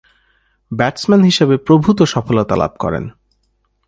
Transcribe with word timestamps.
Batsman 0.71 1.21
হিসেবে 1.23 1.55
প্রভূতঃ 1.57 2.05
সফলতা 2.05 2.55
লাভ 2.55 2.71
করেন। 2.79 3.03